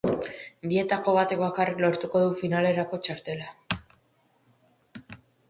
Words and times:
Bietako 0.69 1.13
batek 1.17 1.41
bakarrik 1.43 1.83
lortuko 1.85 2.23
du 2.23 2.31
finalerako 2.41 3.01
txartela. 3.09 3.53